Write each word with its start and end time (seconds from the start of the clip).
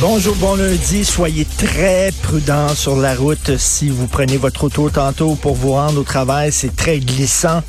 Bonjour, 0.00 0.34
bon 0.36 0.56
lundi. 0.56 1.04
Soyez 1.04 1.44
très 1.44 2.12
prudents 2.22 2.74
sur 2.74 2.96
la 2.96 3.14
route 3.14 3.56
si 3.56 3.88
vous 3.88 4.06
prenez 4.06 4.36
votre 4.36 4.64
auto 4.64 4.90
tantôt 4.90 5.34
pour 5.34 5.54
vous 5.54 5.72
rendre 5.72 6.00
au 6.00 6.04
travail. 6.04 6.50
C'est 6.52 6.74
très 6.74 6.98
glissant. 6.98 7.62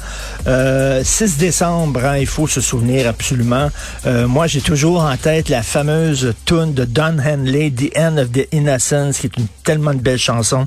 Euh, 0.47 1.01
6 1.03 1.37
décembre, 1.37 2.03
hein, 2.03 2.17
il 2.17 2.27
faut 2.27 2.47
se 2.47 2.61
souvenir 2.61 3.07
absolument. 3.07 3.69
Euh, 4.05 4.27
moi, 4.27 4.47
j'ai 4.47 4.61
toujours 4.61 5.01
en 5.01 5.17
tête 5.17 5.49
la 5.49 5.61
fameuse 5.61 6.33
tune 6.45 6.73
de 6.73 6.85
Don 6.85 7.17
Henley, 7.19 7.71
The 7.71 7.97
End 7.97 8.17
of 8.17 8.31
the 8.31 8.47
Innocence, 8.51 9.19
qui 9.19 9.27
est 9.27 9.37
une 9.37 9.47
tellement 9.63 9.93
de 9.93 10.01
belle 10.01 10.19
chanson. 10.19 10.65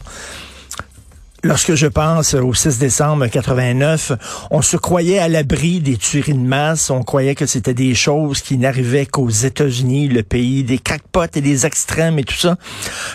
Lorsque 1.44 1.74
je 1.74 1.88
pense 1.88 2.34
au 2.34 2.54
6 2.54 2.78
décembre 2.78 3.26
89, 3.26 4.12
on 4.52 4.62
se 4.62 4.76
croyait 4.76 5.18
à 5.18 5.26
l'abri 5.26 5.80
des 5.80 5.96
tueries 5.96 6.34
de 6.34 6.38
masse. 6.38 6.88
On 6.88 7.02
croyait 7.02 7.34
que 7.34 7.46
c'était 7.46 7.74
des 7.74 7.96
choses 7.96 8.42
qui 8.42 8.58
n'arrivaient 8.58 9.06
qu'aux 9.06 9.28
États-Unis, 9.28 10.06
le 10.06 10.22
pays 10.22 10.62
des 10.62 10.78
crackpots 10.78 11.34
et 11.34 11.40
des 11.40 11.66
extrêmes 11.66 12.20
et 12.20 12.22
tout 12.22 12.36
ça. 12.36 12.58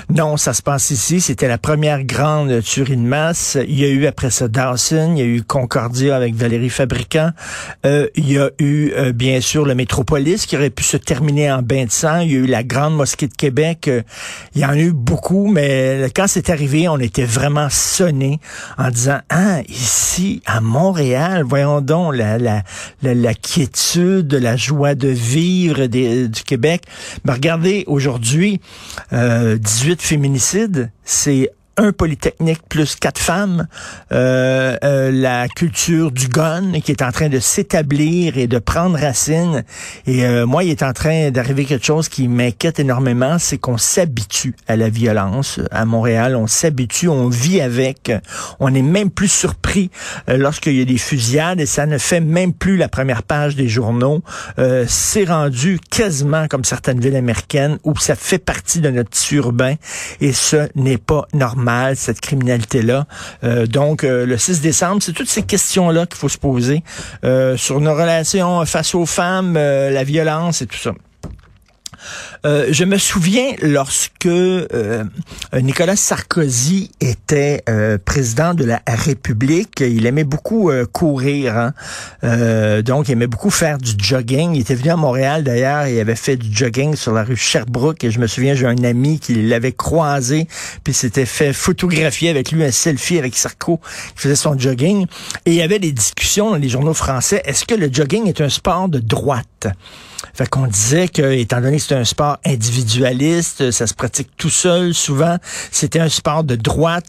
Non, 0.09 0.35
ça 0.35 0.51
se 0.51 0.61
passe 0.61 0.91
ici. 0.91 1.21
C'était 1.21 1.47
la 1.47 1.57
première 1.57 2.03
grande 2.03 2.61
tuerie 2.63 2.97
de 2.97 3.01
masse. 3.01 3.57
Il 3.65 3.79
y 3.79 3.85
a 3.85 3.87
eu 3.87 4.05
après 4.07 4.29
ça 4.29 4.49
Dawson, 4.49 5.13
il 5.15 5.19
y 5.19 5.21
a 5.21 5.25
eu 5.25 5.41
Concordia 5.41 6.17
avec 6.17 6.35
Valérie 6.35 6.69
Fabricant. 6.69 7.31
Euh, 7.85 8.09
il 8.15 8.29
y 8.29 8.37
a 8.37 8.49
eu 8.59 8.91
euh, 8.91 9.13
bien 9.13 9.39
sûr 9.39 9.63
le 9.63 9.73
Métropolis 9.73 10.45
qui 10.45 10.57
aurait 10.57 10.69
pu 10.69 10.83
se 10.83 10.97
terminer 10.97 11.49
en 11.49 11.61
bain 11.61 11.85
de 11.85 11.91
sang. 11.91 12.19
Il 12.19 12.31
y 12.33 12.35
a 12.35 12.39
eu 12.39 12.45
la 12.45 12.63
Grande 12.63 12.97
Mosquée 12.97 13.29
de 13.29 13.35
Québec. 13.35 13.87
Euh, 13.87 14.01
il 14.53 14.59
y 14.59 14.65
en 14.65 14.71
a 14.71 14.77
eu 14.77 14.91
beaucoup, 14.91 15.47
mais 15.47 16.11
quand 16.13 16.27
c'est 16.27 16.49
arrivé, 16.49 16.89
on 16.89 16.99
était 16.99 17.23
vraiment 17.23 17.69
en 18.77 18.89
disant 18.89 19.19
ah 19.29 19.61
ici 19.67 20.41
à 20.45 20.61
Montréal 20.61 21.43
voyons 21.43 21.81
donc 21.81 22.15
la 22.15 22.37
la, 22.37 22.63
la, 23.01 23.13
la 23.13 23.33
quiétude 23.33 24.33
la 24.33 24.55
joie 24.55 24.95
de 24.95 25.09
vivre 25.09 25.87
du 25.87 26.43
Québec. 26.43 26.83
Ben 27.25 27.33
regardez 27.33 27.83
aujourd'hui 27.87 28.61
euh, 29.13 29.57
18 29.57 30.01
féminicides 30.01 30.91
c'est 31.03 31.51
un 31.77 31.91
polytechnique 31.91 32.61
plus 32.67 32.95
quatre 32.95 33.19
femmes, 33.19 33.67
euh, 34.11 34.75
euh, 34.83 35.11
la 35.11 35.47
culture 35.47 36.11
du 36.11 36.27
gun 36.27 36.79
qui 36.83 36.91
est 36.91 37.03
en 37.03 37.11
train 37.11 37.29
de 37.29 37.39
s'établir 37.39 38.37
et 38.37 38.47
de 38.47 38.57
prendre 38.57 38.97
racine. 38.97 39.63
Et 40.07 40.25
euh, 40.25 40.47
moi, 40.47 40.63
il 40.63 40.71
est 40.71 40.81
en 40.81 40.93
train 40.93 41.29
d'arriver 41.29 41.65
quelque 41.65 41.85
chose 41.85 42.09
qui 42.09 42.27
m'inquiète 42.27 42.79
énormément, 42.79 43.37
c'est 43.37 43.59
qu'on 43.59 43.77
s'habitue 43.77 44.55
à 44.67 44.75
la 44.75 44.89
violence 44.89 45.59
à 45.71 45.85
Montréal. 45.85 46.35
On 46.35 46.47
s'habitue, 46.47 47.09
on 47.09 47.29
vit 47.29 47.61
avec. 47.61 48.11
On 48.59 48.71
n'est 48.71 48.81
même 48.81 49.11
plus 49.11 49.31
surpris 49.31 49.91
euh, 50.29 50.37
lorsqu'il 50.37 50.77
y 50.77 50.81
a 50.81 50.85
des 50.85 50.97
fusillades 50.97 51.59
et 51.59 51.67
ça 51.67 51.85
ne 51.85 51.99
fait 51.99 52.21
même 52.21 52.53
plus 52.53 52.77
la 52.77 52.89
première 52.89 53.21
page 53.21 53.55
des 53.55 53.67
journaux. 53.67 54.23
Euh, 54.57 54.85
c'est 54.87 55.25
rendu 55.25 55.79
quasiment 55.91 56.47
comme 56.47 56.63
certaines 56.63 56.99
villes 56.99 57.15
américaines 57.15 57.77
où 57.83 57.95
ça 57.97 58.15
fait 58.15 58.39
partie 58.39 58.79
de 58.79 58.89
notre 58.89 59.11
tissu 59.11 59.35
urbain 59.35 59.75
et 60.21 60.33
ce 60.33 60.67
n'est 60.75 60.97
pas 60.97 61.27
normal 61.33 61.66
cette 61.95 62.21
criminalité-là. 62.21 63.05
Euh, 63.43 63.65
donc, 63.65 64.03
euh, 64.03 64.25
le 64.25 64.37
6 64.37 64.61
décembre, 64.61 65.01
c'est 65.01 65.13
toutes 65.13 65.29
ces 65.29 65.43
questions-là 65.43 66.05
qu'il 66.05 66.17
faut 66.17 66.29
se 66.29 66.37
poser 66.37 66.83
euh, 67.23 67.57
sur 67.57 67.81
nos 67.81 67.93
relations 67.93 68.65
face 68.65 68.95
aux 68.95 69.05
femmes, 69.05 69.55
la 69.55 70.03
violence 70.03 70.61
et 70.61 70.67
tout 70.67 70.77
ça. 70.77 70.93
Euh, 72.45 72.67
je 72.71 72.83
me 72.83 72.97
souviens 72.97 73.53
lorsque 73.61 74.25
euh, 74.25 75.03
Nicolas 75.53 75.95
Sarkozy 75.95 76.91
était 76.99 77.63
euh, 77.69 77.97
président 78.03 78.53
de 78.53 78.63
la 78.63 78.81
République, 78.87 79.81
il 79.81 80.05
aimait 80.05 80.23
beaucoup 80.23 80.71
courir. 80.91 81.57
Hein? 81.57 82.81
donc, 82.81 83.09
il 83.09 83.13
aimait 83.13 83.27
beaucoup 83.27 83.49
faire 83.49 83.77
du 83.77 83.91
jogging. 83.97 84.55
Il 84.55 84.61
était 84.61 84.75
venu 84.75 84.89
à 84.89 84.95
Montréal 84.95 85.43
d'ailleurs, 85.43 85.87
il 85.87 85.99
avait 85.99 86.15
fait 86.15 86.37
du 86.37 86.55
jogging 86.55 86.95
sur 86.95 87.13
la 87.13 87.23
rue 87.23 87.35
Sherbrooke. 87.35 88.03
Et 88.03 88.11
je 88.11 88.19
me 88.19 88.27
souviens, 88.27 88.55
j'ai 88.55 88.67
un 88.67 88.83
ami 88.83 89.19
qui 89.19 89.35
l'avait 89.35 89.71
croisé, 89.71 90.47
puis 90.83 90.93
s'était 90.93 91.25
fait 91.25 91.53
photographier 91.53 92.29
avec 92.29 92.51
lui 92.51 92.63
un 92.63 92.71
selfie 92.71 93.17
avec 93.17 93.35
Sarko 93.35 93.79
qui 94.15 94.23
faisait 94.23 94.35
son 94.35 94.57
jogging. 94.57 95.05
Et 95.45 95.51
il 95.51 95.55
y 95.55 95.61
avait 95.61 95.79
des 95.79 95.91
discussions 95.91 96.51
dans 96.51 96.57
les 96.57 96.69
journaux 96.69 96.93
français. 96.93 97.41
Est-ce 97.45 97.65
que 97.65 97.75
le 97.75 97.89
jogging 97.91 98.27
est 98.27 98.41
un 98.41 98.49
sport 98.49 98.89
de 98.89 98.99
droite? 98.99 99.67
Fait 100.33 100.47
qu'on 100.49 100.67
disait 100.67 101.07
que, 101.07 101.21
étant 101.33 101.61
donné 101.61 101.77
que 101.77 101.83
c'est 101.83 101.95
un 101.95 102.05
sport 102.05 102.37
individualiste, 102.45 103.71
ça 103.71 103.87
se 103.87 103.93
pratique 103.93 104.29
tout 104.37 104.49
seul 104.49 104.93
souvent, 104.93 105.37
c'était 105.71 105.99
un 105.99 106.09
sport 106.09 106.43
de 106.43 106.55
droite 106.55 107.05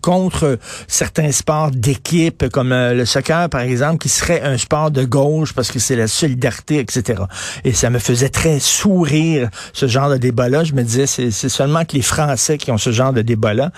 contre 0.00 0.58
certains 0.88 1.32
sports 1.32 1.70
d'équipe, 1.70 2.48
comme 2.50 2.72
euh, 2.72 2.94
le 2.94 3.04
soccer, 3.04 3.48
par 3.48 3.62
exemple, 3.62 3.98
qui 3.98 4.08
serait 4.08 4.42
un 4.42 4.58
sport 4.58 4.90
de 4.90 5.04
gauche 5.04 5.52
parce 5.52 5.70
que 5.70 5.78
c'est 5.78 5.96
la 5.96 6.08
solidarité, 6.08 6.78
etc. 6.78 7.22
Et 7.64 7.72
ça 7.72 7.90
me 7.90 7.98
faisait 7.98 8.28
très 8.28 8.60
sourire, 8.60 9.50
ce 9.72 9.86
genre 9.86 10.10
de 10.10 10.16
débat-là. 10.16 10.64
Je 10.64 10.72
me 10.72 10.82
disais, 10.82 11.06
c'est 11.06 11.30
seulement 11.48 11.84
que 11.84 11.96
les 11.96 12.02
Français 12.02 12.58
qui 12.58 12.70
ont 12.70 12.78
ce 12.78 12.90
genre 12.90 13.12
de 13.12 13.22
débat-là. 13.22 13.72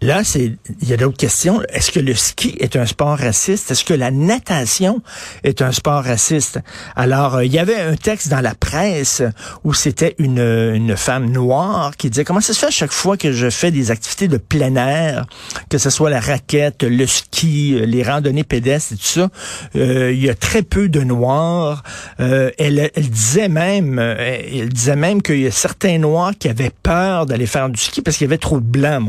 Là, 0.00 0.22
c'est 0.22 0.52
il 0.80 0.88
y 0.88 0.92
a 0.92 0.96
d'autres 0.96 1.16
questions. 1.16 1.60
Est-ce 1.70 1.90
que 1.90 1.98
le 2.00 2.14
ski 2.14 2.56
est 2.60 2.76
un 2.76 2.86
sport 2.86 3.18
raciste? 3.18 3.70
Est-ce 3.70 3.84
que 3.84 3.94
la 3.94 4.10
natation 4.10 5.02
est 5.42 5.60
un 5.60 5.72
sport 5.72 6.04
raciste? 6.04 6.60
Alors, 6.94 7.36
euh, 7.36 7.44
il 7.44 7.52
y 7.52 7.58
avait 7.58 7.80
un 7.80 7.96
texte 7.96 8.28
dans 8.28 8.40
la 8.40 8.54
presse 8.54 9.22
où 9.64 9.74
c'était 9.74 10.14
une, 10.18 10.38
une 10.38 10.96
femme 10.96 11.30
noire 11.30 11.96
qui 11.96 12.10
disait 12.10 12.24
comment 12.24 12.40
ça 12.40 12.54
se 12.54 12.60
fait 12.60 12.66
à 12.66 12.70
chaque 12.70 12.92
fois 12.92 13.16
que 13.16 13.32
je 13.32 13.50
fais 13.50 13.70
des 13.70 13.90
activités 13.90 14.28
de 14.28 14.36
plein 14.36 14.76
air, 14.76 15.26
que 15.68 15.78
ce 15.78 15.90
soit 15.90 16.10
la 16.10 16.20
raquette, 16.20 16.84
le 16.84 17.06
ski, 17.06 17.80
les 17.84 18.02
randonnées 18.02 18.44
pédestres 18.44 18.92
et 18.92 18.96
tout 18.96 19.02
ça, 19.02 19.28
euh, 19.74 20.12
il 20.12 20.24
y 20.24 20.30
a 20.30 20.34
très 20.34 20.62
peu 20.62 20.88
de 20.88 21.00
noirs. 21.00 21.82
Euh, 22.20 22.50
elle, 22.58 22.90
elle 22.94 23.10
disait 23.10 23.48
même, 23.48 23.98
elle 23.98 24.68
disait 24.68 24.96
même 24.96 25.22
qu'il 25.22 25.40
y 25.40 25.46
a 25.46 25.50
certains 25.50 25.98
noirs 25.98 26.32
qui 26.38 26.48
avaient 26.48 26.72
peur 26.82 27.26
d'aller 27.26 27.46
faire 27.46 27.68
du 27.68 27.80
ski 27.80 28.00
parce 28.00 28.16
qu'il 28.16 28.26
y 28.26 28.30
avait 28.30 28.38
trop 28.38 28.60
de 28.60 28.66
blancs. 28.66 29.02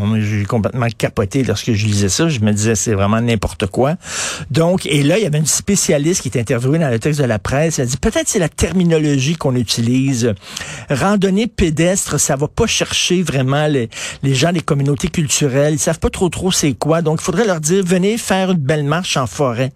Capoté 0.88 1.44
lorsque 1.44 1.74
je 1.74 1.86
lisais 1.86 2.10
ça. 2.10 2.30
Je 2.30 2.40
me 2.40 2.54
disais, 2.54 2.76
c'est 2.76 2.94
vraiment 2.94 3.20
n'importe 3.20 3.66
quoi. 3.68 3.96
Donc, 4.52 4.86
et 4.86 5.04
là, 5.04 5.18
il 5.18 5.24
y 5.24 5.28
avait 5.28 5.40
une 5.40 5.46
spécialiste 5.46 6.22
qui 6.22 6.30
est 6.30 6.40
interviewée 6.40 6.80
dans 6.80 6.90
le 6.90 7.00
texte 7.00 7.20
de 7.20 7.26
la 7.26 7.40
presse. 7.40 7.80
Elle 7.80 7.84
a 7.84 7.88
dit, 7.88 7.98
peut-être 7.98 8.28
c'est 8.28 8.40
la 8.40 8.50
terminologie 8.50 9.36
qu'on 9.36 9.56
utilise. 9.56 10.34
Randonnée 10.90 11.48
pédestre, 11.48 12.20
ça 12.20 12.36
va 12.36 12.48
pas 12.48 12.68
chercher 12.68 13.22
vraiment 13.22 13.68
les, 13.68 13.90
les 14.24 14.36
gens 14.36 14.52
des 14.52 14.62
communautés 14.62 15.10
culturelles. 15.10 15.74
Ils 15.74 15.80
savent 15.80 16.00
pas 16.00 16.10
trop 16.10 16.30
trop 16.30 16.52
c'est 16.52 16.74
quoi. 16.74 17.02
Donc, 17.02 17.20
il 17.22 17.24
faudrait 17.24 17.46
leur 17.46 17.60
dire, 17.60 17.84
venez 17.84 18.18
faire 18.18 18.52
une 18.52 18.58
belle 18.58 18.84
marche 18.84 19.18
en 19.18 19.28
forêt. 19.28 19.72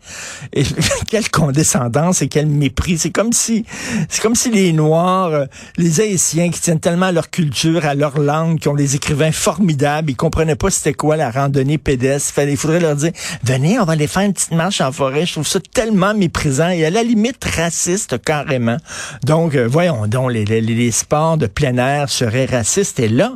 Et 0.54 0.64
quelle 1.10 1.30
condescendance 1.30 2.22
et 2.22 2.28
quel 2.28 2.48
mépris. 2.48 2.98
C'est 2.98 3.12
comme 3.12 3.34
si, 3.34 3.66
c'est 4.10 4.22
comme 4.22 4.36
si 4.36 4.52
les 4.52 4.74
Noirs, 4.74 5.46
les 5.78 6.02
Haïtiens 6.02 6.50
qui 6.50 6.62
tiennent 6.62 6.80
tellement 6.80 7.08
à 7.08 7.12
leur 7.12 7.30
culture, 7.30 7.86
à 7.86 7.96
leur 7.96 8.20
langue, 8.20 8.60
qui 8.60 8.68
ont 8.68 8.76
des 8.76 8.96
écrivains 8.96 9.32
formidables, 9.32 10.12
ils 10.12 10.16
comprenaient 10.16 10.56
pas 10.56 10.70
c'était 10.70 10.93
quoi 10.94 11.18
la 11.18 11.32
randonnée 11.32 11.78
pédestre? 11.78 12.40
Il 12.40 12.58
faudrait 12.58 12.80
leur 12.80 12.96
dire, 12.96 13.12
venez, 13.44 13.80
on 13.80 13.86
va 13.86 13.94
aller 13.94 14.08
faire 14.08 14.24
une 14.24 14.34
petite 14.34 14.52
marche 14.52 14.82
en 14.82 14.92
forêt. 14.92 15.26
Je 15.26 15.34
trouve 15.34 15.48
ça 15.48 15.60
tellement 15.60 16.14
méprisant 16.14 16.70
et 16.70 16.86
à 16.86 16.90
la 16.90 17.04
limite 17.04 17.44
raciste 17.44 18.22
carrément. 18.22 18.78
Donc, 19.26 19.56
euh, 19.56 19.68
voyons 19.68 20.08
donc, 20.08 20.32
les, 20.32 20.46
les, 20.46 20.62
les 20.62 20.92
sports 20.92 21.38
de 21.38 21.48
plein 21.48 21.78
air 21.78 22.10
seraient 22.10 22.46
racistes. 22.46 23.00
Et 23.00 23.10
là, 23.10 23.34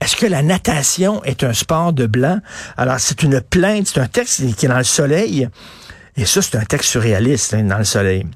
est-ce 0.00 0.16
que 0.16 0.26
la 0.26 0.42
natation 0.42 1.24
est 1.24 1.44
un 1.44 1.54
sport 1.54 1.92
de 1.92 2.06
blanc? 2.06 2.38
Alors, 2.76 3.00
c'est 3.00 3.22
une 3.22 3.40
plainte, 3.40 3.88
c'est 3.88 4.00
un 4.00 4.06
texte 4.06 4.54
qui 4.56 4.66
est 4.66 4.68
dans 4.68 4.78
le 4.78 4.84
soleil. 4.84 5.48
Et 6.16 6.26
ça, 6.26 6.42
c'est 6.42 6.56
un 6.56 6.64
texte 6.64 6.90
surréaliste, 6.90 7.54
hein, 7.54 7.64
dans 7.64 7.78
le 7.78 7.84
soleil. 7.84 8.26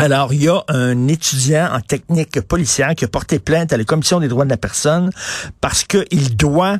Alors, 0.00 0.32
il 0.32 0.44
y 0.44 0.48
a 0.48 0.62
un 0.68 1.08
étudiant 1.08 1.70
en 1.72 1.80
technique 1.80 2.40
policière 2.42 2.94
qui 2.94 3.04
a 3.04 3.08
porté 3.08 3.40
plainte 3.40 3.72
à 3.72 3.76
la 3.76 3.82
Commission 3.82 4.20
des 4.20 4.28
droits 4.28 4.44
de 4.44 4.50
la 4.50 4.56
personne 4.56 5.10
parce 5.60 5.82
qu'il 5.82 6.36
doit 6.36 6.76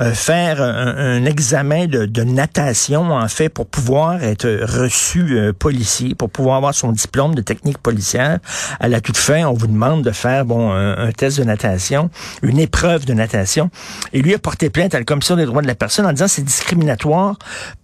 euh, 0.00 0.14
faire 0.14 0.62
un, 0.62 1.22
examen 1.26 1.86
de, 1.86 2.22
natation, 2.22 3.12
en 3.12 3.28
fait, 3.28 3.50
pour 3.50 3.66
pouvoir 3.66 4.22
être 4.22 4.48
reçu 4.64 5.36
euh, 5.36 5.52
policier, 5.52 6.14
pour 6.14 6.30
pouvoir 6.30 6.56
avoir 6.56 6.72
son 6.72 6.92
diplôme 6.92 7.34
de 7.34 7.42
technique 7.42 7.76
policière. 7.76 8.38
À 8.80 8.88
la 8.88 9.02
toute 9.02 9.18
fin, 9.18 9.44
on 9.44 9.52
vous 9.52 9.66
demande 9.66 10.02
de 10.02 10.10
faire 10.10 10.46
bon 10.46 10.72
un, 10.72 11.12
test 11.12 11.38
de 11.38 11.44
natation, 11.44 12.08
une 12.40 12.58
épreuve 12.58 13.04
de 13.04 13.12
natation. 13.12 13.70
Et 14.14 14.22
lui 14.22 14.32
a 14.32 14.38
porté 14.38 14.70
plainte 14.70 14.94
à 14.94 14.98
la 14.98 15.04
Commission 15.04 15.36
des 15.36 15.44
droits 15.44 15.60
de 15.60 15.66
la 15.66 15.74
personne 15.74 16.06
en 16.06 16.12
disant 16.12 16.26
c'est 16.26 16.40
discriminatoire 16.40 17.36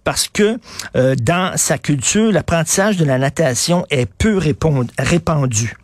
parce 0.03 0.27
que 0.27 0.57
euh, 0.95 1.13
dans 1.21 1.55
sa 1.57 1.77
culture, 1.77 2.31
l'apprentissage 2.31 2.97
de 2.97 3.05
la 3.05 3.19
natation 3.19 3.85
est 3.91 4.07
peu 4.07 4.35
répondu 4.39 4.78
répandu. 4.97 5.75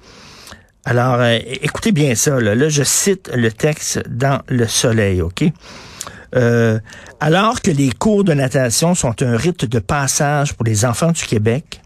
Alors, 0.85 1.15
euh, 1.19 1.39
écoutez 1.61 1.91
bien 1.91 2.13
ça. 2.13 2.39
Là. 2.39 2.69
je 2.69 2.83
cite 2.83 3.31
le 3.33 3.51
texte 3.51 4.03
dans 4.07 4.41
Le 4.47 4.67
Soleil, 4.67 5.21
OK? 5.21 5.43
Euh, 6.35 6.79
alors 7.19 7.61
que 7.61 7.71
les 7.71 7.91
cours 7.91 8.23
de 8.23 8.33
natation 8.33 8.93
sont 8.93 9.23
un 9.23 9.35
rite 9.35 9.65
de 9.65 9.79
passage 9.79 10.53
pour 10.53 10.65
les 10.65 10.85
enfants 10.85 11.11
du 11.11 11.23
Québec, 11.23 11.81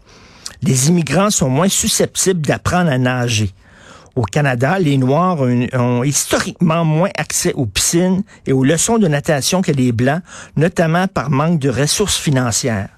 les 0.62 0.88
immigrants 0.88 1.30
sont 1.30 1.48
moins 1.48 1.68
susceptibles 1.68 2.42
d'apprendre 2.42 2.90
à 2.90 2.98
nager. 2.98 3.50
Au 4.16 4.22
Canada, 4.22 4.78
les 4.78 4.98
Noirs 4.98 5.40
ont, 5.40 5.66
ont, 5.72 6.04
historiquement 6.04 6.84
moins 6.84 7.10
accès 7.16 7.54
aux 7.54 7.64
piscines 7.64 8.22
et 8.46 8.52
aux 8.52 8.64
leçons 8.64 8.98
de 8.98 9.08
natation 9.08 9.62
que 9.62 9.72
les 9.72 9.92
Blancs, 9.92 10.20
notamment 10.56 11.06
par 11.06 11.30
manque 11.30 11.60
de 11.60 11.70
ressources 11.70 12.18
financières. 12.18 12.88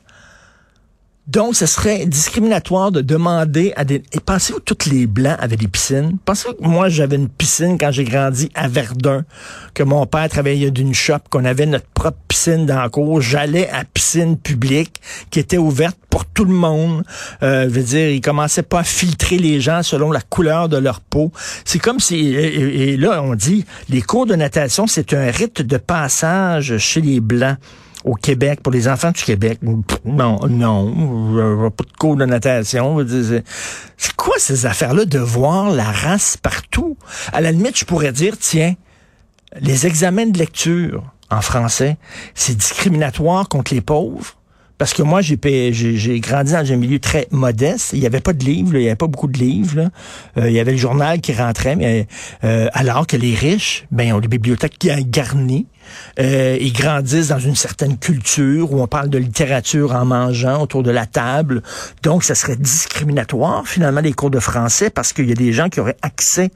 Donc, 1.28 1.54
ce 1.54 1.66
serait 1.66 2.04
discriminatoire 2.04 2.90
de 2.90 3.00
demander 3.00 3.72
à 3.76 3.84
des... 3.84 4.02
Et 4.12 4.18
pensez-vous 4.18 4.58
que 4.58 4.74
tous 4.74 4.90
les 4.90 5.06
Blancs 5.06 5.36
avaient 5.38 5.56
des 5.56 5.68
piscines? 5.68 6.18
Pensez-vous 6.24 6.54
que 6.54 6.64
moi, 6.64 6.88
j'avais 6.88 7.14
une 7.14 7.28
piscine 7.28 7.78
quand 7.78 7.92
j'ai 7.92 8.02
grandi 8.02 8.50
à 8.56 8.66
Verdun, 8.66 9.24
que 9.72 9.84
mon 9.84 10.04
père 10.04 10.28
travaillait 10.28 10.72
d'une 10.72 10.92
shop, 10.92 11.18
qu'on 11.30 11.44
avait 11.44 11.66
notre 11.66 11.86
propre 11.86 12.18
piscine 12.26 12.66
dans 12.66 12.80
la 12.80 12.88
cour. 12.88 13.20
J'allais 13.20 13.70
à 13.70 13.84
piscine 13.84 14.36
publique 14.36 15.00
qui 15.30 15.38
était 15.38 15.58
ouverte 15.58 15.96
pour 16.10 16.24
tout 16.24 16.44
le 16.44 16.54
monde. 16.54 17.04
Euh, 17.44 17.64
je 17.64 17.68
veux 17.68 17.84
dire, 17.84 18.08
ils 18.08 18.20
commençaient 18.20 18.64
pas 18.64 18.80
à 18.80 18.84
filtrer 18.84 19.38
les 19.38 19.60
gens 19.60 19.84
selon 19.84 20.10
la 20.10 20.22
couleur 20.22 20.68
de 20.68 20.76
leur 20.76 20.98
peau. 20.98 21.30
C'est 21.64 21.78
comme 21.78 22.00
si... 22.00 22.34
Et 22.34 22.96
là, 22.96 23.22
on 23.22 23.36
dit, 23.36 23.64
les 23.88 24.02
cours 24.02 24.26
de 24.26 24.34
natation, 24.34 24.88
c'est 24.88 25.14
un 25.14 25.30
rite 25.30 25.62
de 25.62 25.76
passage 25.76 26.78
chez 26.78 27.00
les 27.00 27.20
Blancs 27.20 27.58
au 28.04 28.14
Québec, 28.14 28.60
pour 28.62 28.72
les 28.72 28.88
enfants 28.88 29.10
du 29.12 29.22
Québec. 29.22 29.60
Non, 30.04 30.40
non, 30.48 31.70
pas 31.70 31.84
de 31.84 31.96
cours 31.98 32.16
de 32.16 32.24
natation. 32.24 32.98
C'est 33.96 34.16
quoi 34.16 34.34
ces 34.38 34.66
affaires-là 34.66 35.04
de 35.04 35.18
voir 35.18 35.70
la 35.70 35.90
race 35.90 36.36
partout? 36.36 36.96
À 37.32 37.40
la 37.40 37.52
limite, 37.52 37.78
je 37.78 37.84
pourrais 37.84 38.12
dire, 38.12 38.36
tiens, 38.38 38.74
les 39.60 39.86
examens 39.86 40.26
de 40.26 40.38
lecture 40.38 41.02
en 41.30 41.40
français, 41.40 41.96
c'est 42.34 42.56
discriminatoire 42.56 43.48
contre 43.48 43.74
les 43.74 43.80
pauvres. 43.80 44.36
Parce 44.78 44.94
que 44.94 45.02
moi, 45.02 45.20
j'ai 45.20 45.38
j'ai 45.72 46.18
grandi 46.18 46.52
dans 46.54 46.72
un 46.72 46.76
milieu 46.76 46.98
très 46.98 47.28
modeste. 47.30 47.90
Il 47.92 48.00
n'y 48.00 48.06
avait 48.06 48.20
pas 48.20 48.32
de 48.32 48.44
livres, 48.44 48.74
il 48.74 48.80
n'y 48.80 48.86
avait 48.88 48.96
pas 48.96 49.06
beaucoup 49.06 49.28
de 49.28 49.38
livres. 49.38 49.90
Euh, 50.36 50.50
il 50.50 50.52
y 50.52 50.58
avait 50.58 50.72
le 50.72 50.76
journal 50.76 51.20
qui 51.20 51.32
rentrait, 51.32 51.76
mais 51.76 52.08
euh, 52.42 52.68
alors 52.72 53.06
que 53.06 53.16
les 53.16 53.36
riches, 53.36 53.86
ben, 53.92 54.12
ont 54.12 54.18
des 54.18 54.26
bibliothèques 54.26 54.78
garnies. 55.08 55.68
Euh, 56.18 56.56
ils 56.60 56.72
grandissent 56.72 57.28
dans 57.28 57.38
une 57.38 57.56
certaine 57.56 57.98
culture 57.98 58.72
où 58.72 58.82
on 58.82 58.86
parle 58.86 59.08
de 59.08 59.18
littérature 59.18 59.94
en 59.94 60.04
mangeant 60.04 60.62
autour 60.62 60.82
de 60.82 60.90
la 60.90 61.06
table. 61.06 61.62
Donc, 62.02 62.24
ça 62.24 62.34
serait 62.34 62.56
discriminatoire, 62.56 63.66
finalement, 63.66 64.00
les 64.00 64.12
cours 64.12 64.30
de 64.30 64.40
français 64.40 64.90
parce 64.90 65.12
qu'il 65.12 65.28
y 65.28 65.32
a 65.32 65.36
des 65.36 65.52
gens 65.52 65.68
qui 65.68 65.80
auraient 65.80 65.96
accès 66.02 66.50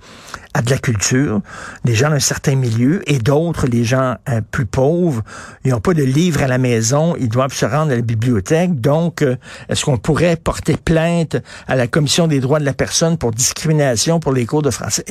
à 0.55 0.62
de 0.62 0.70
la 0.70 0.78
culture, 0.78 1.40
des 1.84 1.94
gens 1.94 2.08
d'un 2.08 2.19
certain 2.19 2.55
milieu, 2.55 3.02
et 3.11 3.19
d'autres, 3.19 3.67
les 3.67 3.84
gens 3.84 4.17
euh, 4.31 4.40
plus 4.50 4.64
pauvres, 4.64 5.23
ils 5.64 5.70
n'ont 5.72 5.81
pas 5.81 5.93
de 5.93 6.02
livres 6.02 6.43
à 6.43 6.46
la 6.46 6.56
maison, 6.56 7.14
ils 7.20 7.29
doivent 7.29 7.52
se 7.52 7.67
rendre 7.67 7.93
à 7.93 7.94
la 7.94 8.00
bibliothèque. 8.00 8.81
Donc, 8.81 9.20
euh, 9.20 9.37
est-ce 9.69 9.84
qu'on 9.84 9.99
pourrait 9.99 10.37
porter 10.37 10.79
plainte 10.79 11.37
à 11.69 11.76
la 11.76 11.87
Commission 11.87 12.26
des 12.26 12.40
droits 12.40 12.58
de 12.58 12.64
la 12.64 12.72
personne 12.72 13.19
pour 13.19 13.32
discrimination 13.32 14.19
pour 14.19 14.32
les 14.32 14.46
cours 14.46 14.62
de 14.62 14.70
français? 14.70 15.05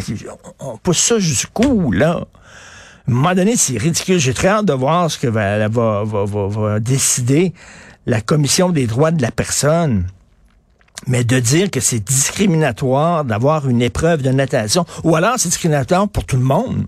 On 0.59 0.77
pousse 0.77 0.99
ça 0.99 1.19
jusqu'où, 1.19 1.91
là? 1.91 2.25
À 3.07 3.11
un 3.11 3.13
moment 3.13 3.35
donné, 3.35 3.55
c'est 3.55 3.77
ridicule. 3.77 4.17
J'ai 4.17 4.33
très 4.33 4.47
hâte 4.47 4.65
de 4.65 4.73
voir 4.73 5.11
ce 5.11 5.19
que 5.19 5.27
va, 5.27 5.67
va, 5.67 6.03
va, 6.03 6.25
va, 6.25 6.79
décider 6.79 7.53
la 8.07 8.19
Commission 8.19 8.69
des 8.69 8.87
droits 8.87 9.11
de 9.11 9.21
la 9.21 9.31
personne. 9.31 10.07
Mais 11.07 11.23
de 11.23 11.39
dire 11.39 11.69
que 11.69 11.79
c'est 11.79 11.99
discriminatoire 11.99 13.23
d'avoir 13.23 13.69
une 13.69 13.81
épreuve 13.81 14.23
de 14.23 14.31
natation, 14.31 14.85
ou 15.03 15.15
alors 15.15 15.35
c'est 15.37 15.49
discriminatoire 15.49 16.07
pour 16.09 16.25
tout 16.25 16.37
le 16.37 16.43
monde. 16.43 16.85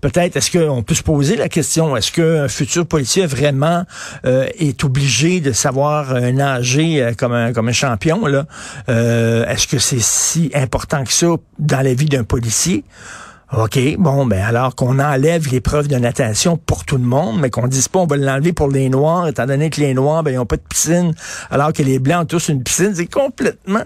Peut-être, 0.00 0.36
est-ce 0.36 0.56
qu'on 0.56 0.84
peut 0.84 0.94
se 0.94 1.02
poser 1.02 1.34
la 1.34 1.48
question, 1.48 1.96
est-ce 1.96 2.12
qu'un 2.12 2.46
futur 2.46 2.86
policier 2.86 3.26
vraiment 3.26 3.84
euh, 4.26 4.46
est 4.56 4.84
obligé 4.84 5.40
de 5.40 5.50
savoir 5.50 6.12
euh, 6.14 6.30
nager 6.30 7.02
euh, 7.02 7.14
comme, 7.14 7.32
un, 7.32 7.72
champion? 7.72 8.22
Est-ce 8.86 9.66
que 9.66 9.78
c'est 9.78 10.00
si 10.00 10.52
important 10.54 11.02
que 11.02 11.12
ça 11.12 11.34
dans 11.58 11.80
la 11.80 11.94
vie 11.94 12.06
d'un 12.06 12.22
policier? 12.22 12.84
OK, 13.56 13.78
bon, 13.98 14.26
ben 14.26 14.42
alors 14.42 14.74
qu'on 14.74 14.98
enlève 14.98 15.48
l'épreuve 15.50 15.88
de 15.88 15.96
natation 15.96 16.58
pour 16.58 16.84
tout 16.84 16.98
le 16.98 17.04
monde, 17.04 17.40
mais 17.40 17.48
qu'on 17.48 17.66
dise 17.66 17.88
pas 17.88 18.00
on 18.00 18.06
va 18.06 18.18
l'enlever 18.18 18.52
pour 18.52 18.68
les 18.68 18.90
Noirs, 18.90 19.26
étant 19.26 19.46
donné 19.46 19.70
que 19.70 19.80
les 19.80 19.94
Noirs, 19.94 20.22
ben, 20.22 20.32
ils 20.32 20.36
n'ont 20.36 20.44
pas 20.44 20.56
de 20.56 20.62
piscine, 20.68 21.14
alors 21.50 21.72
que 21.72 21.82
les 21.82 21.98
Blancs 21.98 22.24
ont 22.24 22.26
tous 22.26 22.48
une 22.48 22.62
piscine, 22.62 22.94
c'est 22.94 23.06
complètement... 23.06 23.84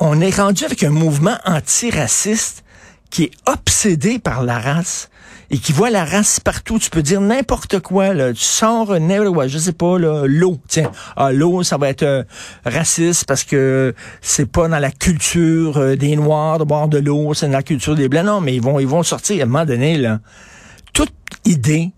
on 0.00 0.20
est 0.20 0.36
rendu 0.36 0.64
avec 0.64 0.82
un 0.82 0.90
mouvement 0.90 1.36
antiraciste 1.46 2.62
qui 3.08 3.24
est 3.24 3.32
obsédé 3.46 4.18
par 4.18 4.42
la 4.42 4.58
race 4.58 5.08
et 5.52 5.58
qui 5.58 5.72
voit 5.72 5.90
la 5.90 6.04
race 6.04 6.40
partout. 6.40 6.78
Tu 6.78 6.88
peux 6.88 7.02
dire 7.02 7.20
n'importe 7.20 7.78
quoi. 7.78 8.14
Là. 8.14 8.32
Tu 8.32 8.42
sors, 8.42 8.88
ouais, 8.88 9.48
je 9.48 9.58
sais 9.58 9.72
pas, 9.72 9.98
l'eau. 9.98 10.58
Tiens, 10.66 10.90
ah, 11.14 11.30
l'eau, 11.30 11.62
ça 11.62 11.76
va 11.76 11.90
être 11.90 12.02
euh, 12.02 12.24
raciste 12.64 13.26
parce 13.26 13.44
que 13.44 13.94
c'est 14.22 14.50
pas 14.50 14.66
dans 14.66 14.78
la 14.78 14.90
culture 14.90 15.76
euh, 15.76 15.94
des 15.94 16.16
Noirs 16.16 16.58
de 16.58 16.64
boire 16.64 16.88
de 16.88 16.98
l'eau, 16.98 17.34
c'est 17.34 17.46
dans 17.46 17.52
la 17.52 17.62
culture 17.62 17.94
des 17.94 18.08
Blancs. 18.08 18.24
Non, 18.24 18.40
mais 18.40 18.54
ils 18.54 18.62
vont, 18.62 18.80
ils 18.80 18.88
vont 18.88 19.02
sortir 19.02 19.40
à 19.40 19.42
un 19.42 19.46
moment 19.46 19.66
donné. 19.66 19.98
Là, 19.98 20.20
toute 20.94 21.12
idée 21.44 21.92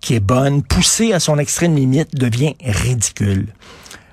qui 0.00 0.14
est 0.14 0.20
bonne, 0.20 0.62
poussée 0.62 1.12
à 1.12 1.18
son 1.18 1.38
extrême 1.38 1.74
limite, 1.74 2.14
devient 2.14 2.54
ridicule. 2.62 3.46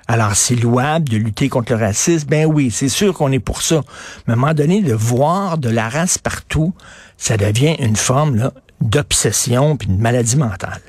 Alors, 0.08 0.34
c'est 0.34 0.56
louable 0.56 1.08
de 1.08 1.16
lutter 1.16 1.48
contre 1.48 1.72
le 1.72 1.78
racisme. 1.78 2.28
Ben 2.28 2.46
oui, 2.46 2.70
c'est 2.70 2.88
sûr 2.88 3.14
qu'on 3.14 3.30
est 3.30 3.38
pour 3.38 3.62
ça. 3.62 3.82
Mais 4.26 4.32
à 4.32 4.36
un 4.36 4.40
moment 4.40 4.54
donné, 4.54 4.82
de 4.82 4.94
voir 4.94 5.58
de 5.58 5.68
la 5.68 5.88
race 5.88 6.18
partout, 6.18 6.74
ça 7.16 7.36
devient 7.36 7.76
une 7.78 7.96
forme 7.96 8.50
d'obsession 8.82 9.76
puis 9.76 9.88
de 9.88 10.00
maladie 10.00 10.36
mentale. 10.36 10.80